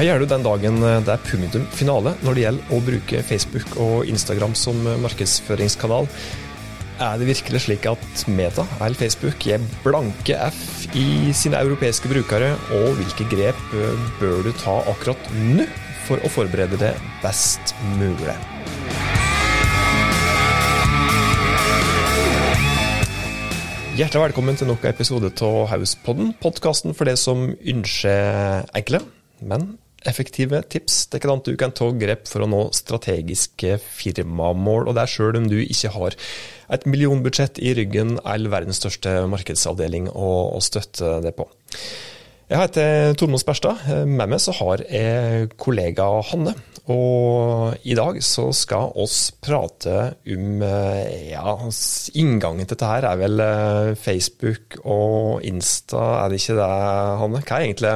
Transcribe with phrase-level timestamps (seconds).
[0.00, 3.74] Hva gjør du den dagen det er punktum finale når det gjelder å bruke Facebook
[3.84, 6.06] og Instagram som markedsføringskanal?
[7.04, 12.54] Er det virkelig slik at Meta eller Facebook gir blanke F i sine europeiske brukere,
[12.72, 13.60] og hvilke grep
[14.22, 15.66] bør du ta akkurat nå
[16.06, 18.38] for å forberede det best mulig?
[24.00, 29.04] Hjertelig velkommen til nok en episode av Hauspodden, podkasten for det som ønsker enkle,
[29.44, 29.74] men
[30.08, 35.04] effektive tips til hvordan du kan ta grep for å nå strategiske firmamål, og det
[35.04, 36.16] er sjøl om du ikke har
[36.70, 41.48] et millionbudsjett i ryggen eller verdens største markedsavdeling å, å støtte det på.
[42.50, 43.84] Jeg heter Tormod Sperstad.
[44.10, 46.56] Med meg så har jeg kollega Hanne.
[46.90, 50.64] Og i dag så skal oss prate om
[51.30, 51.54] ja,
[52.18, 56.70] inngangen til dette her er vel eh, Facebook og Insta, er det ikke det,
[57.22, 57.44] Hanne?
[57.46, 57.94] Hva er egentlig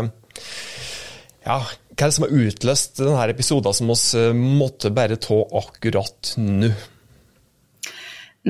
[1.45, 1.59] ja,
[1.95, 6.35] hva er det som har utløst denne episoden som oss eh, måtte bare ta akkurat
[6.43, 6.71] nå?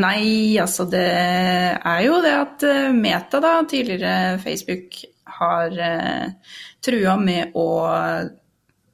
[0.01, 4.97] Nei, altså det er jo det at eh, Meta, da, tidligere Facebook,
[5.37, 7.69] har eh, trua med å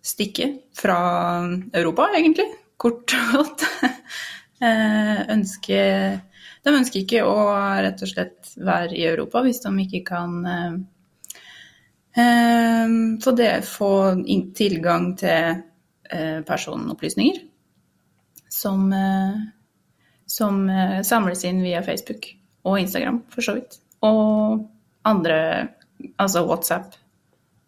[0.02, 0.98] stikke fra
[1.76, 2.48] Europa, egentlig.
[2.80, 3.66] Kort og godt.
[5.36, 5.80] ønske,
[6.64, 7.36] de ønsker ikke å
[7.84, 10.40] rett og slett være i Europa hvis de ikke kan
[12.14, 13.90] få, det, få
[14.56, 15.60] tilgang til
[16.10, 17.38] eh, personopplysninger
[18.50, 19.36] som, eh,
[20.26, 20.64] som
[21.06, 22.26] samles inn via Facebook
[22.66, 23.78] og Instagram, for så vidt.
[24.02, 24.66] Og
[25.06, 25.38] andre
[26.20, 26.94] Altså WhatsApp,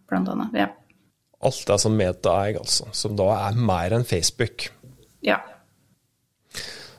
[0.08, 0.54] blant annet.
[0.56, 0.68] Ja.
[1.42, 2.88] Alt det som Meta eier, altså.
[2.96, 4.68] Som da er mer enn Facebook.
[5.26, 5.40] Ja.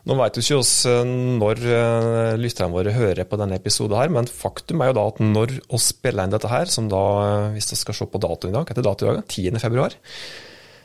[0.03, 4.11] Nå vet jo ikke oss eh, når eh, lytterne våre hører på denne episoden, her,
[4.11, 7.51] men faktum er jo da at når vi spiller inn dette her, som da, eh,
[7.55, 9.61] hvis vi skal se på datoen i dag, etter datoen i dag, 10.
[9.63, 9.95] februar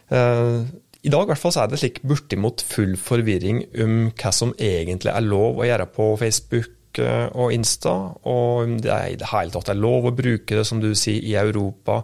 [0.09, 4.55] I dag i hvert fall så er det slik bortimot full forvirring om hva som
[4.55, 7.93] egentlig er lov å gjøre på Facebook og Insta,
[8.27, 11.21] og det er i det hele tatt er lov å bruke det, som du sier,
[11.21, 12.01] i Europa.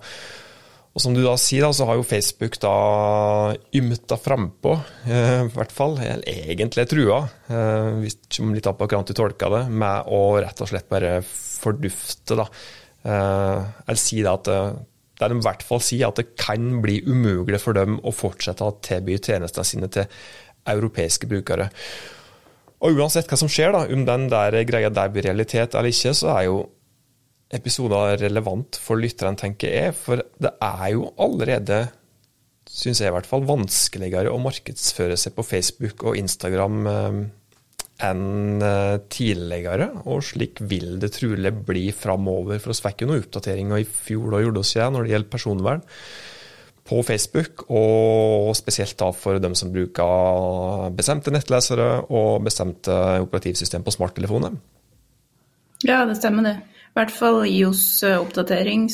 [0.94, 2.75] Og som du da sier, da, så har jo Facebook da
[3.75, 4.77] ymta frampå,
[5.10, 9.62] eh, i hvert fall, eller egentlig trua, eh, hvis ikke litt hvordan du tolker det,
[9.75, 12.47] med å rett og slett bare fordufte, da.
[13.05, 14.71] Eh, eller si det at eh,
[15.19, 18.62] der de i hvert fall sier at det kan bli umulig for dem å fortsette
[18.62, 20.06] å tilby tjenestene sine til
[20.71, 21.69] europeiske brukere.
[22.84, 26.15] Og uansett hva som skjer, da, om den der greia der blir realitet eller ikke,
[26.15, 26.59] så er jo
[27.54, 29.94] episoder relevant for lytterne, tenker jeg.
[29.98, 31.84] For det er jo allerede,
[32.70, 37.19] syns jeg i hvert fall, vanskeligere å markedsføre seg på Facebook og Instagram eh,
[38.10, 39.91] enn eh, tidligere.
[40.10, 42.60] Og slik vil det trolig bli framover.
[42.62, 45.34] For oss fikk jo noen oppdateringer i fjor da gjorde oss igjen når det gjelder
[45.37, 45.84] personvern
[46.84, 52.93] på Facebook, og spesielt da for dem som bruker bestemte nettlesere og bestemte
[53.25, 54.59] operativsystem på smarttelefoner.
[55.84, 56.54] Ja, det stemmer det.
[56.94, 58.87] Hvert fall IOS-oppdatering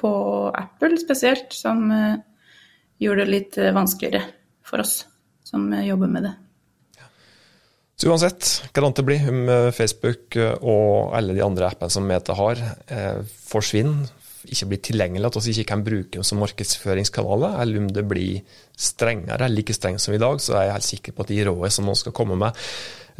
[0.00, 0.12] på
[0.50, 2.18] Apple spesielt, som uh,
[2.98, 4.24] gjorde det litt uh, vanskeligere
[4.66, 5.04] for oss
[5.46, 6.32] som jobber med det.
[8.00, 12.60] Så uansett hva det blir om Facebook og alle de andre appene som Meta har,
[13.50, 14.06] forsvinner
[14.48, 18.60] ikke blir tilgjengelig, at vi ikke kan bruke dem som markedsføringskanaler, eller om det blir
[18.76, 21.40] strengere, eller like strengt som i dag, så er jeg helt sikker på at de
[21.48, 22.62] rådene som noen skal komme med,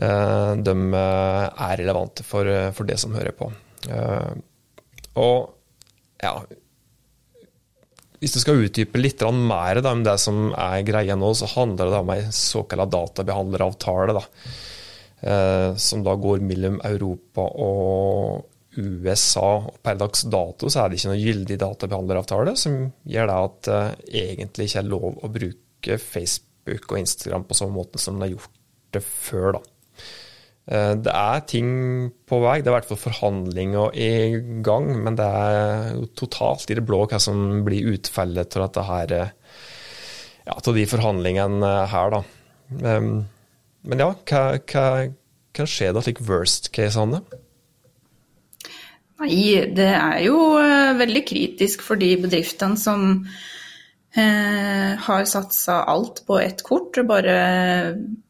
[0.00, 3.50] eh, de eh, er relevante for, eh, for det som hører på.
[3.88, 5.54] Og
[6.20, 6.34] ja
[8.20, 11.88] hvis du skal utdype litt mer da, om det som er greia nå, så handler
[11.88, 14.12] det om en såkalt databehandleravtale.
[14.18, 14.24] Da,
[15.80, 18.44] som da går mellom Europa og
[18.76, 19.56] USA.
[19.66, 23.58] og Per dags dato så er det ikke noe gyldig databehandleravtale som gjør det at
[23.66, 28.18] det uh, egentlig ikke er lov å bruke Facebook og Instagram på samme måte som
[28.20, 28.58] det har gjort
[28.94, 29.58] det før.
[29.58, 29.62] da.
[30.68, 31.70] Uh, det er ting
[32.28, 34.10] på vei, det er i hvert fall forhandlinger i
[34.66, 39.30] gang, men det er totalt i det blå hva som blir utfallet av uh,
[40.46, 42.24] ja, til de forhandlingene her, da.
[42.84, 43.12] Um,
[43.88, 44.86] men ja, hva, hva,
[45.56, 47.22] hva skjer da, slik worst case, Anne?
[49.20, 50.36] Nei, det er jo
[50.96, 53.24] veldig kritisk for de bedriftene som
[54.16, 57.36] uh, har satsa alt på ett kort og bare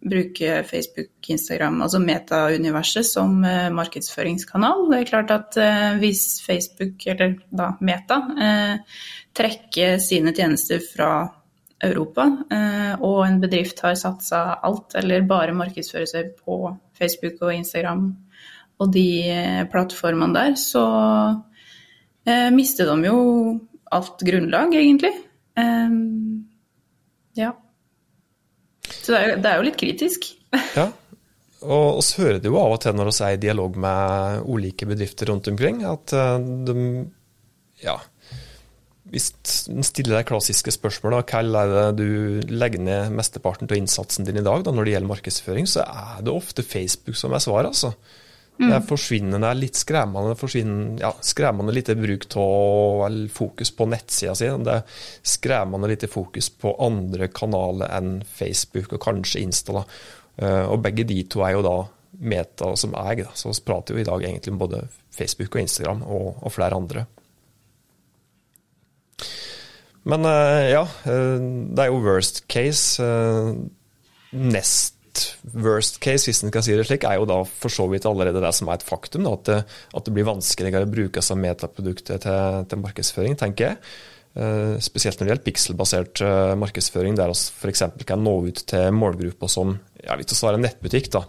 [0.05, 4.87] bruke Facebook, Instagram, altså Meta-universet som uh, markedsføringskanal.
[4.93, 5.61] Det er klart at
[6.01, 8.21] hvis Facebook, eller da Meta,
[9.37, 11.13] trekker sine tjenester fra
[11.81, 12.27] Europa,
[13.01, 18.11] og en bedrift har satsa alt eller bare markedsfører seg på Facebook og Instagram
[18.81, 20.85] og de eh, plattformene der, så
[22.25, 23.19] eh, mister de jo
[23.93, 25.13] alt grunnlag, egentlig.
[25.61, 26.49] Um,
[27.39, 27.53] ja.
[28.91, 30.31] Så det er, det er, jo, litt kritisk.
[30.79, 30.89] ja.
[31.61, 34.89] Og vi hører det jo av og til når vi er i dialog med ulike
[34.89, 36.77] bedrifter rundt omkring, at eh, de
[37.85, 37.99] ja,
[39.11, 39.31] hvis
[39.73, 44.27] en stiller deg klassiske spørsmål, da, hva er det du legger ned mesteparten av innsatsen
[44.29, 47.43] din i dag da, når det gjelder markedsføring, så er det ofte Facebook som er
[47.43, 47.73] svaret.
[47.73, 47.95] altså.
[48.61, 50.35] Det er forsvinnende litt skremmende,
[51.01, 54.51] ja, skremmende lite bruk av fokus på nettsida si.
[54.61, 54.99] Det er
[55.35, 59.81] skremmende lite fokus på andre kanaler enn Facebook og kanskje Insta.
[59.81, 59.85] Da.
[60.45, 61.79] Eh, og begge de to er jo da
[62.21, 64.83] Meta som eier, så vi prater jo i dag egentlig om både
[65.15, 67.07] Facebook og Instagram og, og flere andre.
[70.11, 71.37] Men eh, ja, eh,
[71.71, 73.09] det er jo worst case.
[74.31, 75.00] Nest
[75.55, 78.43] worst case, hvis en kan si det slik, er jo da for så vidt allerede
[78.43, 79.27] det som er et faktum.
[79.27, 79.59] Da, at, det,
[79.95, 83.81] at, det, blir vanskeligere å bruke som metaprodukter til, til markedsføring, tenker jeg.
[84.31, 87.83] Uh, spesielt når det gjelder pikselbasert uh, markedsføring, der vi f.eks.
[88.07, 89.73] kan nå ut til målgrupper som
[90.05, 91.25] ja, hvis vi har en nettbutikk, da,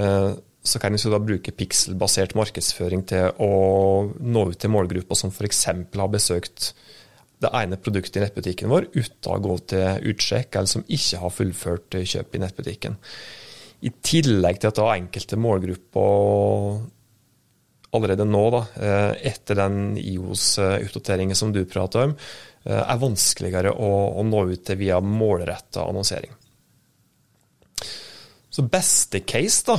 [0.00, 0.34] uh,
[0.64, 3.54] så kan vi da bruke pikselbasert markedsføring til å
[4.20, 5.64] nå ut til målgrupper som f.eks.
[5.72, 6.72] har besøkt
[7.44, 11.34] det ene produktet i nettbutikken vår uten å gå til utsjekk, eller som ikke har
[11.34, 12.98] fullført kjøp i nettbutikken.
[13.84, 16.84] I tillegg til at da enkelte målgrupper
[17.94, 22.16] allerede nå, da, eh, etter den IOS-oppdateringen som du prater om,
[22.64, 26.32] eh, er vanskeligere å, å nå ut til via målretta annonsering.
[28.50, 29.78] Så beste case, da,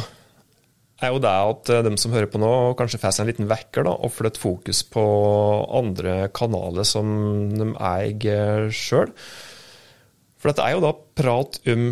[1.03, 3.49] er jo det at eh, de som hører på nå, kanskje får seg en liten
[3.51, 5.03] vekker da, og flytter fokus på
[5.75, 7.09] andre kanaler som
[7.51, 9.11] de eier sjøl.
[10.39, 11.87] For dette er jo da prat om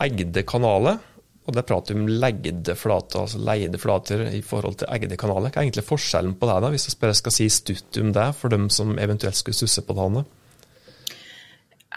[0.00, 1.00] eide kanaler,
[1.44, 5.50] og det er prat om leide flater, altså leide flater i forhold til eide kanaler.
[5.50, 8.52] Hva er egentlig forskjellen på det, da, hvis jeg skal si stutt om det, for
[8.52, 10.24] dem som eventuelt skulle stusse på det?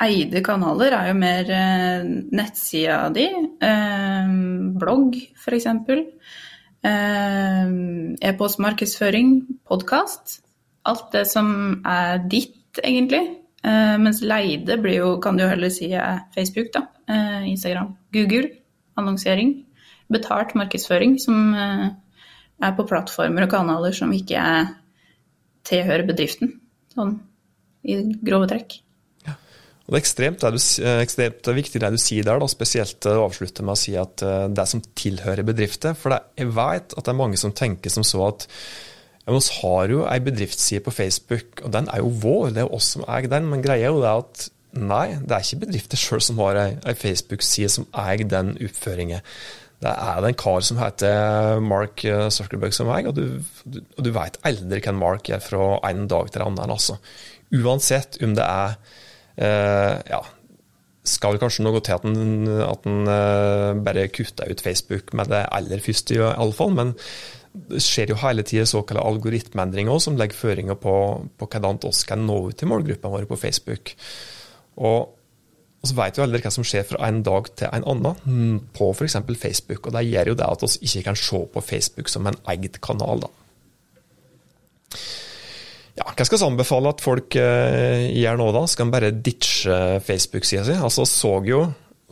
[0.03, 3.27] Eide kanaler er jo mer eh, nettsida di,
[3.63, 4.33] eh,
[4.81, 5.67] blogg f.eks.
[6.83, 7.71] Eh,
[8.29, 9.31] E-postmarkedsføring,
[9.69, 10.41] podkast.
[10.89, 11.47] Alt det som
[11.87, 13.23] er ditt, egentlig.
[13.63, 16.87] Eh, mens leide blir jo, kan du heller si er Facebook, da.
[17.07, 17.93] Eh, Instagram.
[18.11, 18.49] Google.
[18.99, 19.55] Annonsering.
[20.11, 24.73] Betalt markedsføring, som er på plattformer og kanaler som ikke er
[25.65, 26.57] tilhører bedriften.
[26.93, 27.21] Sånn
[27.83, 28.82] i grove trekk.
[29.83, 33.03] Og det er ekstremt, det du, eh, ekstremt viktig det du sier der, da, spesielt
[33.09, 35.97] å avslutte med å si at eh, det som tilhører bedrifter.
[35.99, 38.47] For det, jeg vet at det er mange som tenker som så at
[39.25, 42.69] ja, vi har jo ei bedriftsside på Facebook, og den er jo vår, det er
[42.69, 43.51] jo oss som eier den.
[43.51, 44.47] Men greia er jo det at
[44.79, 49.27] nei, det er ikke bedrifter sjøl som har ei, Facebook-side som eier den oppføringen.
[49.83, 54.13] Det er det en kar som heter Mark Zuckerberg som eier, og du, du, du
[54.15, 56.71] veit aldri hvem Mark er fra en dag til en annen.
[56.71, 57.01] altså.
[57.51, 59.02] Uansett om det er Eh,
[59.37, 60.19] ja,
[61.03, 65.41] skal kanskje noe til at en, at en uh, bare kutter ut Facebook med det
[65.51, 66.71] aller første, i alle fall.
[66.77, 66.93] Men
[67.53, 70.95] det skjer jo hele tida såkalte algoritmeendringer som legger føringer på,
[71.37, 73.93] på hvordan vi kan nå ut til målgruppene våre på Facebook.
[74.79, 75.11] Og,
[75.83, 78.89] og så vet vi aldri hva som skjer fra en dag til en annen på
[78.95, 79.19] f.eks.
[79.35, 79.85] Facebook.
[79.85, 82.79] Og det gjør jo det at vi ikke kan se på Facebook som en eid
[82.81, 83.27] kanal.
[83.27, 83.33] da.
[86.13, 88.65] Hva skal vi anbefale at folk eh, gjør nå, da?
[88.69, 90.75] Skal de bare ditche Facebook-sida si?
[90.77, 91.63] Altså, så jo,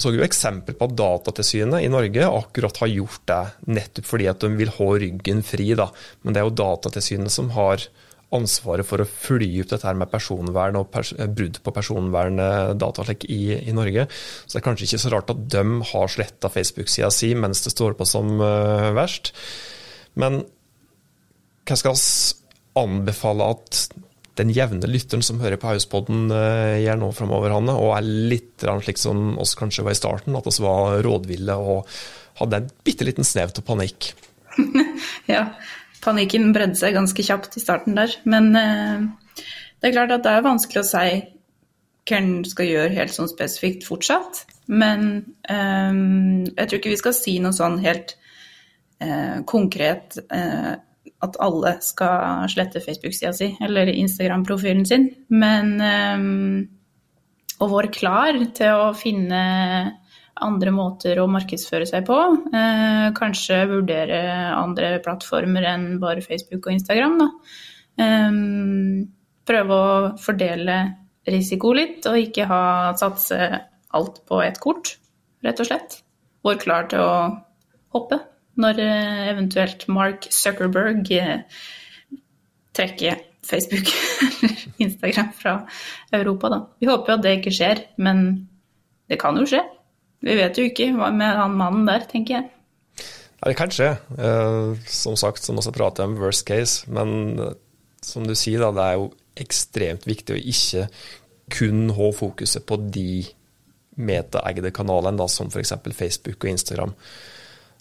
[0.01, 3.41] så jo eksempel på at Datatilsynet i Norge akkurat har gjort det,
[3.77, 5.73] nettopp fordi at de vil ha ryggen fri.
[5.77, 5.91] da.
[6.23, 7.85] Men det er jo Datatilsynet som har
[8.31, 13.41] ansvaret for å følge opp dette her med personvern og pers brudd på personverndata i,
[13.59, 14.07] i Norge.
[14.45, 17.75] Så det er kanskje ikke så rart at de har sletta Facebook-sida si mens det
[17.75, 19.33] står på som uh, verst.
[20.15, 20.41] Men
[21.67, 22.40] hva skal vi
[22.79, 23.83] anbefale at
[24.39, 28.63] den jevne lytteren som hører på Hauspodden, uh, gjør nå framover, Hanne, og er litt
[28.63, 31.89] slik som oss kanskje var i starten, at vi var rådville og
[32.39, 34.13] hadde en bitte liten snev til panikk.
[35.33, 35.45] ja,
[36.03, 38.15] panikken bredde seg ganske kjapt i starten der.
[38.29, 39.43] Men eh,
[39.81, 41.05] det er klart at det er vanskelig å si
[42.09, 44.45] hva en skal gjøre helt sånn spesifikt fortsatt.
[44.71, 45.11] Men
[45.51, 45.91] eh,
[46.55, 48.15] jeg tror ikke vi skal si noe sånn helt
[49.03, 50.17] eh, konkret
[51.21, 56.61] at alle skal slette Facebook-sida si eller Instagram-profilen sin, men um,
[57.61, 59.41] å være klar til å finne
[60.41, 62.17] andre måter å markedsføre seg på.
[62.53, 64.21] Uh, kanskje vurdere
[64.55, 67.19] andre plattformer enn bare Facebook og Instagram.
[67.21, 67.29] Da.
[68.01, 69.05] Um,
[69.45, 70.79] prøve å fordele
[71.29, 72.63] risiko litt, og ikke ha,
[72.97, 73.37] satse
[73.93, 74.95] alt på ett kort,
[75.45, 76.01] rett og slett.
[76.41, 77.13] vår klar til å
[77.93, 78.17] hoppe
[78.59, 81.43] når eh, eventuelt Mark Zuckerberg eh,
[82.75, 83.91] trekker Facebook
[84.43, 85.55] eller Instagram fra
[86.13, 86.59] Europa, da.
[86.79, 88.25] Vi håper jo at det ikke skjer, men
[89.09, 89.63] det kan jo skje.
[90.21, 92.51] Vi vet jo ikke hva med han mannen der, tenker jeg.
[93.41, 93.95] Ja, det kan skje.
[94.21, 96.85] Eh, som sagt, så må prater prate om worst case.
[96.91, 97.39] Men
[98.05, 100.87] som du sier, da, det er jo ekstremt viktig å ikke
[101.51, 103.23] kun ha fokuset på de
[104.01, 105.73] metaeide kanalene, da, som f.eks.
[105.97, 106.93] Facebook og Instagram.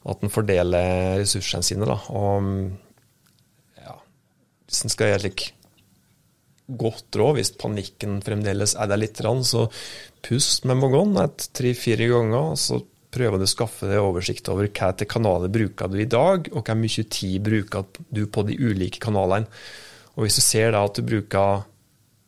[0.09, 1.89] At en fordeler ressursene sine.
[1.89, 1.99] Da.
[2.17, 3.97] Og ja,
[4.67, 5.51] hvis en skal gjøre slik
[6.81, 9.67] godt råd, hvis panikken fremdeles er der litt, så
[10.23, 11.19] pust med magen
[11.53, 12.55] tre-fire ganger.
[12.57, 12.81] så
[13.11, 16.63] prøver du å skaffe deg oversikt over hva til kanaler bruker du i dag, og
[16.63, 19.51] hvor mye tid bruker du på de ulike kanalene.
[20.15, 21.65] Og Hvis du ser da at du bruker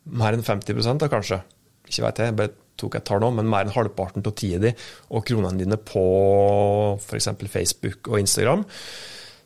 [0.03, 1.39] mer enn 50 da kanskje,
[1.87, 4.71] ikke vet jeg, bare tok et tall nå, men mer enn halvparten av tida di
[5.13, 6.05] og kronene dine på
[6.99, 7.29] f.eks.
[7.45, 8.65] Facebook og Instagram,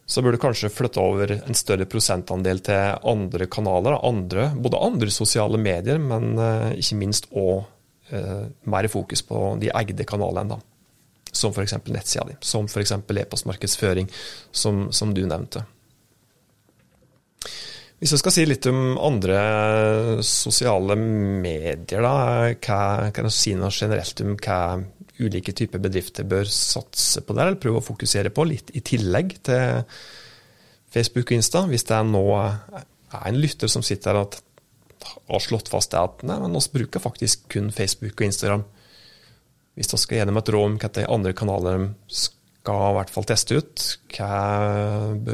[0.08, 5.12] så bør du kanskje flytte over en større prosentandel til andre kanaler, andre, både andre
[5.12, 7.66] sosiale medier, men uh, ikke minst òg
[8.16, 10.56] eh, mer fokus på de eide kanalene.
[10.56, 10.62] da
[11.38, 11.74] som f.eks.
[11.86, 12.92] nettsida di, som f.eks.
[12.92, 14.10] e-postmarkedsføring,
[14.52, 15.64] som, som, du nevnte.
[17.98, 19.38] Hvis vi skal si litt om andre
[20.26, 24.60] sosiale medier, da, hva kan du si noe generelt om hva
[25.18, 29.40] ulike typer bedrifter bør satse på der, eller prøve å fokusere på, litt i tillegg
[29.50, 29.82] til
[30.94, 31.64] Facebook og Insta?
[31.72, 32.86] Hvis det er nå er
[33.18, 34.38] en lytter som sitter her og
[35.32, 38.66] har slått fast det at nei, men vi bruker faktisk kun Facebook og Instagram
[39.78, 43.60] hvis vi skal gjennom et råd om hvilke andre kanaler skal i hvert fall teste
[43.62, 43.84] ut,
[44.16, 44.30] hva,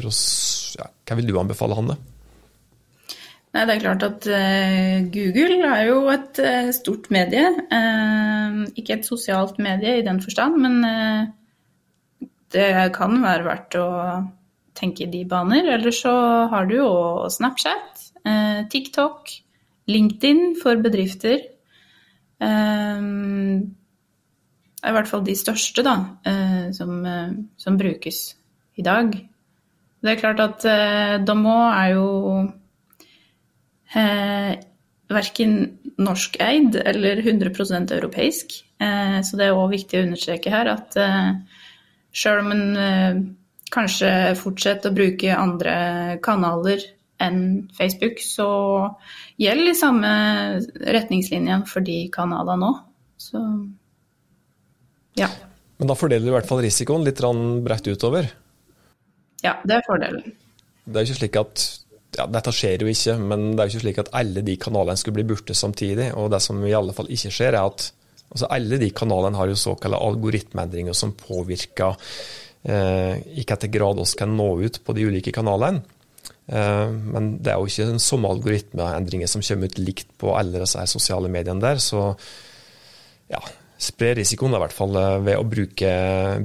[0.04, 0.24] oss,
[0.76, 1.96] ja, hva vil du anbefale, Hanne?
[3.54, 7.46] Nei, det er klart at uh, Google er jo et uh, stort medie.
[7.70, 10.82] Uh, ikke et sosialt medie i den forstand, men
[12.54, 13.88] det kan være verdt å
[14.78, 15.70] tenke i de baner.
[15.76, 16.14] Eller så
[16.50, 16.90] har du jo
[17.34, 18.04] Snapchat,
[18.70, 19.32] TikTok,
[19.90, 21.42] LinkedIn for bedrifter.
[24.84, 25.94] Det er i hvert fall de største da,
[26.28, 28.18] eh, som, eh, som, brukes
[28.76, 29.14] i dag.
[30.04, 32.08] Det er klart at eh, Domo er jo
[33.98, 34.54] eh,
[35.14, 35.56] verken
[36.02, 38.56] norskeid eller 100% europeisk.
[38.82, 41.32] Eh, så det er òg viktig å understreke her at eh,
[42.14, 43.22] sjøl om en eh,
[43.74, 45.76] kanskje fortsetter å bruke andre
[46.24, 46.84] kanaler
[47.24, 48.48] enn Facebook, så
[49.40, 50.12] gjelder de samme
[50.98, 52.82] retningslinjene for de kanalene òg.
[53.22, 53.40] Så
[55.20, 55.30] ja.
[55.80, 57.22] Men da fordeler du i hvert fall risikoen litt
[57.64, 58.28] bredt utover?
[59.44, 60.34] Ja, det er fordelen.
[60.84, 61.64] Det er jo ikke slik at
[62.18, 65.00] ja, Dette skjer jo ikke, men det er jo ikke slik at alle de kanalene
[65.00, 66.12] skulle bli borte samtidig.
[66.20, 67.90] Og det som i alle fall ikke skjer, er at
[68.34, 71.98] altså alle de kanalene har jo såkalte algoritmeendringer som påvirker
[72.66, 75.84] eh, i hvilken grad oss kan nå ut på de ulike kanalene.
[76.48, 80.64] Eh, men det er jo ikke den samme algoritmeendringer som kommer ut likt på alle
[80.64, 81.82] disse sosiale mediene der.
[81.82, 82.12] Så
[83.32, 83.42] ja,
[83.84, 85.92] spre risikoen, i hvert fall eh, ved å bruke,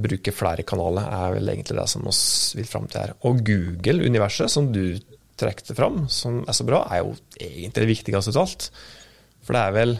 [0.01, 3.15] bruke, flere kanaler, er vel egentlig det som vi vil fram til her.
[3.27, 4.99] Og Google-universet, som du
[5.39, 8.69] trekte fram, som er så bra, er jo egentlig det viktigste av alt.
[9.45, 9.93] For det er vel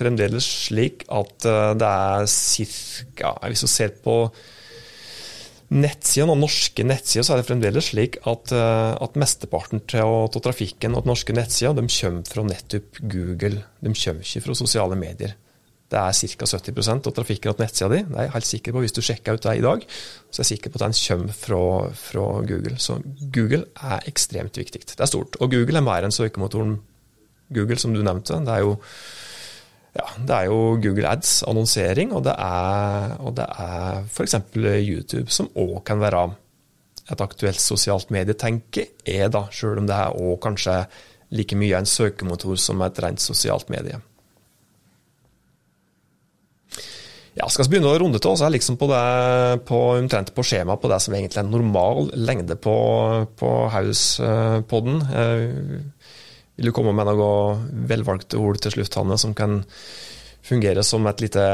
[0.00, 4.22] fremdeles slik at eh, det er cirka Hvis du ser på
[5.70, 10.96] nettsidene, og norske nettsider, så er det fremdeles slik at, eh, at mesteparten av trafikken
[10.98, 13.62] og norske nettsider de kommer fra nettopp Google.
[13.78, 15.36] De kommer ikke fra sosiale medier.
[15.90, 16.46] Det er ca.
[16.46, 18.02] 70% av trafikken nettsida di.
[18.06, 18.82] Det er jeg helt sikker på.
[18.84, 19.86] Hvis du sjekker ut det i dag,
[20.30, 21.62] så er jeg sikker på at den kommer fra,
[21.98, 22.76] fra, Google.
[22.78, 23.00] Så
[23.34, 24.84] Google er ekstremt viktig.
[24.86, 25.38] Det er stort.
[25.42, 26.76] Og Google er mer enn søkemotoren
[27.50, 28.38] Google, som du nevnte.
[28.46, 28.76] Det er jo,
[29.98, 34.38] ja, det er jo Google Ads, annonsering, og det er, og det er f.eks.
[34.54, 36.28] YouTube, som òg kan være
[37.10, 40.84] et aktuelt sosialt medie, tenker jeg, da, sjøl om det er òg kanskje
[41.34, 43.98] like mye en søkemotor som et rent sosialt medie.
[47.38, 49.02] Ja, skal vi begynne å runde til, så er liksom på det,
[49.68, 52.74] på, omtrent på skjema på det som egentlig er normal lengde på,
[53.38, 54.98] på House-podden.
[55.14, 55.44] Eh,
[56.58, 59.60] vil du komme med noen velvalgte ord til slutt, Hanne, som kan
[60.44, 61.46] fungere som et lite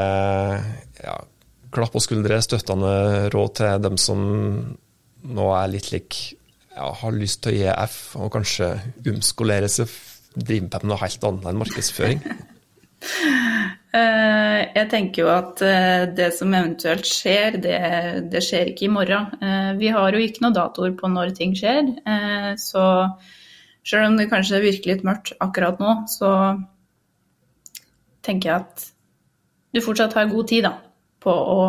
[1.03, 1.15] ja,
[1.73, 4.19] klapp på skuldre, støttende råd til dem som
[5.27, 6.19] nå er litt lik
[6.73, 8.73] ja, har lyst til å gi F, og kanskje
[9.13, 9.91] omskolere seg,
[10.37, 12.23] drive med noe helt annet enn markedsføring?
[13.97, 17.77] Eh, jeg tenker jo at eh, det som eventuelt skjer, det,
[18.31, 19.29] det, skjer ikke i morgen.
[19.41, 21.93] Eh, vi har jo ikke noen datoer på når ting skjer.
[22.61, 22.83] Så
[23.87, 26.31] selv om det kanskje virker litt mørkt akkurat nå, så
[28.25, 28.87] tenker jeg at
[29.73, 30.73] du fortsatt har god tid da,
[31.23, 31.59] på å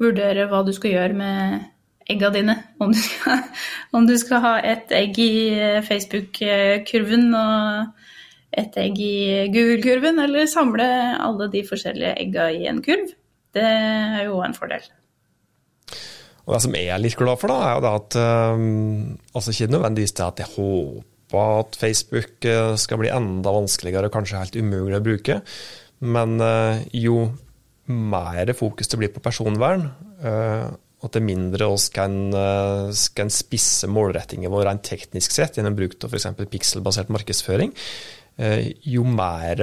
[0.00, 1.64] vurdere hva du skal gjøre med
[2.08, 2.56] egga dine.
[2.80, 3.44] Om du skal,
[3.96, 5.32] om du skal ha et egg i
[5.86, 8.06] Facebook-kurven og
[8.56, 9.16] et egg i
[9.52, 10.86] Google-kurven, eller samle
[11.20, 13.10] alle de forskjellige egga i en kurv.
[13.56, 14.84] Det er jo en fordel.
[16.46, 18.16] Og Det som jeg er litt glad for, da, er jo det at
[18.54, 24.08] um, altså ikke nødvendigvis det at jeg håper at Facebook uh, skal bli enda vanskeligere
[24.08, 25.40] og kanskje helt umulig å bruke,
[26.06, 27.26] men uh, jo
[27.90, 29.88] mer fokus det blir på personvern,
[30.22, 30.70] uh,
[31.02, 32.14] og til mindre oss kan,
[33.14, 36.24] kan spisse målrettingen vår rent teknisk sett gjennom bruk av f.eks.
[36.50, 37.74] pikselbasert markedsføring,
[38.36, 39.60] jo mer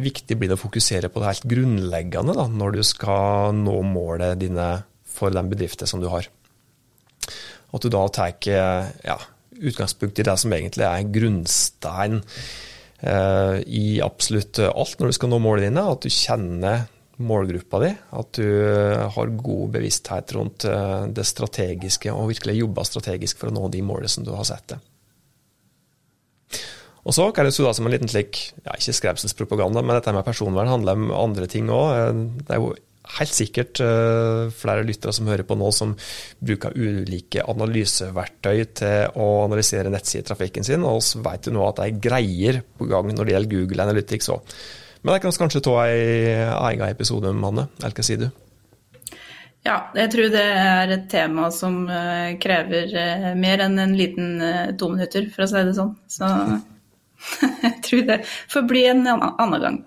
[0.00, 4.40] viktig blir det å fokusere på det helt grunnleggende da, når du skal nå målet
[4.40, 4.68] dine
[5.10, 6.26] for den bedriften som du har.
[7.70, 9.18] At du da tar ja,
[9.60, 12.20] utgangspunkt i det som egentlig er grunnstein
[13.00, 15.86] eh, i absolutt alt når du skal nå målene dine.
[15.92, 16.88] At du kjenner
[17.20, 18.46] målgruppa di, at du
[19.12, 23.84] har god bevissthet rundt eh, det strategiske og virkelig jobber strategisk for å nå de
[23.84, 24.89] målene som du har satt deg.
[27.08, 30.26] Og så kan det se som en liten slik, ja, ikke skremselspropaganda, men dette med
[30.26, 31.92] personvern handler om andre ting òg.
[31.96, 32.74] Eh, det er jo
[33.18, 35.94] helt sikkert uh, flere lyttere som hører på nå, som
[36.44, 41.88] bruker ulike analyseverktøy til å analysere nettsidetrafikken sin, og vi vet jo nå at det
[41.88, 44.54] er greier på gang når det gjelder Google Analytics òg.
[45.00, 47.66] Men det kan vi kanskje ta en egen episode om, Hanne.
[47.80, 48.28] Eller hva sier du?
[49.64, 54.44] Ja, jeg tror det er et tema som uh, krever mer enn en liten
[54.80, 55.96] to minutter, for å si det sånn.
[56.08, 56.28] Så
[57.66, 59.80] jeg tror det får bli en annen gang.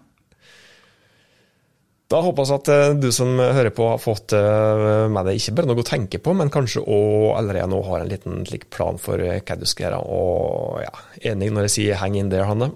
[2.14, 5.56] Da håper vi at eh, du som hører på har fått eh, med deg ikke
[5.58, 9.00] bare noe å tenke på, men kanskje òg allerede nå har en liten slik plan
[9.02, 10.02] for eh, hva du skal gjøre.
[10.14, 10.92] Og ja,
[11.32, 12.70] enig når jeg sier 'hang in there', Hanne?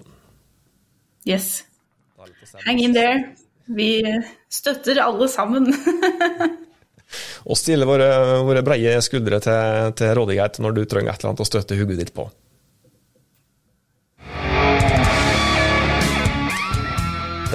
[1.28, 1.62] Yes.
[2.64, 3.36] Hang in there.
[3.68, 4.02] Vi
[4.50, 5.70] støtter alle sammen.
[7.48, 8.10] og stiller våre,
[8.48, 12.00] våre breie skuldre til, til rådighet når du trenger et eller annet å støtte hodet
[12.00, 12.26] ditt på.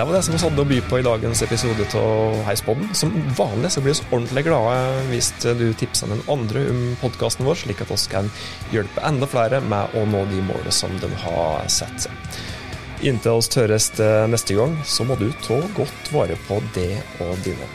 [0.04, 2.90] Det var det som vi hadde å by på i dagens episode av Heispodden.
[2.92, 7.62] Som vanlig så blir vi ordentlig glade hvis du tipser den andre om podkasten vår,
[7.62, 8.28] slik at vi kan
[8.74, 12.36] hjelpe enda flere med å nå de målene som de har sett seg.
[13.00, 13.88] Inntil oss tørres
[14.28, 17.72] neste gang, så må du ta godt vare på det og dine.